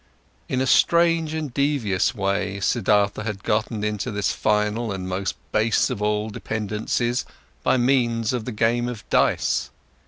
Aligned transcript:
In 0.49 0.61
a 0.61 0.65
strange 0.65 1.35
and 1.35 1.53
devious 1.53 2.15
way, 2.15 2.59
Siddhartha 2.59 3.21
had 3.23 3.43
gotten 3.43 3.83
into 3.83 4.09
this 4.09 4.31
final 4.31 4.91
and 4.91 5.07
most 5.07 5.35
base 5.51 5.91
of 5.91 6.01
all 6.01 6.31
dependencies, 6.31 7.23
by 7.61 7.77
means 7.77 8.33
of 8.33 8.45
the 8.45 8.51
game 8.51 8.87
of 8.89 9.07
dice. 9.11 9.69